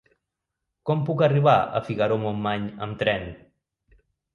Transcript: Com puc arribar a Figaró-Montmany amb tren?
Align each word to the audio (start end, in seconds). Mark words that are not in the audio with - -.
Com 0.91 1.03
puc 1.11 1.21
arribar 1.29 1.55
a 1.59 1.85
Figaró-Montmany 1.91 2.69
amb 2.87 3.03
tren? 3.05 3.33